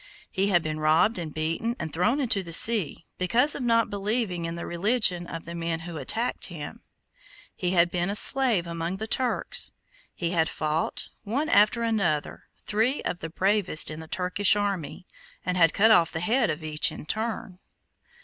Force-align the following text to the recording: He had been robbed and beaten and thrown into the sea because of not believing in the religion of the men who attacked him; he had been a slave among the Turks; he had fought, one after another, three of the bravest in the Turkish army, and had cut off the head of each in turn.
He 0.31 0.47
had 0.47 0.63
been 0.63 0.79
robbed 0.79 1.19
and 1.19 1.31
beaten 1.31 1.75
and 1.77 1.93
thrown 1.93 2.19
into 2.19 2.41
the 2.41 2.51
sea 2.51 3.05
because 3.19 3.53
of 3.53 3.61
not 3.61 3.91
believing 3.91 4.45
in 4.45 4.55
the 4.55 4.65
religion 4.65 5.27
of 5.27 5.45
the 5.45 5.53
men 5.53 5.81
who 5.81 5.97
attacked 5.97 6.47
him; 6.47 6.81
he 7.55 7.69
had 7.73 7.91
been 7.91 8.09
a 8.09 8.15
slave 8.15 8.65
among 8.65 8.97
the 8.97 9.05
Turks; 9.05 9.73
he 10.15 10.31
had 10.31 10.49
fought, 10.49 11.09
one 11.23 11.49
after 11.49 11.83
another, 11.83 12.45
three 12.65 13.03
of 13.03 13.19
the 13.19 13.29
bravest 13.29 13.91
in 13.91 13.99
the 13.99 14.07
Turkish 14.07 14.55
army, 14.55 15.05
and 15.45 15.55
had 15.55 15.71
cut 15.71 15.91
off 15.91 16.11
the 16.11 16.19
head 16.19 16.49
of 16.49 16.63
each 16.63 16.91
in 16.91 17.05
turn. 17.05 17.59